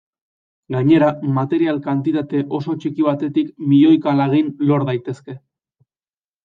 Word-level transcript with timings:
Gainera, 0.75 1.09
material 1.35 1.81
kantitate 1.89 2.43
oso 2.61 2.75
txiki 2.81 3.07
batetik 3.11 3.55
milioika 3.73 4.19
lagin 4.23 4.53
lor 4.71 4.89
daitezke. 4.93 5.41